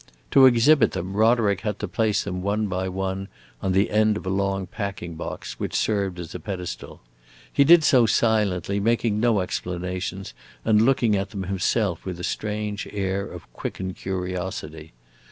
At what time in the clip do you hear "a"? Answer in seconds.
4.25-4.31, 6.33-6.39, 12.19-12.23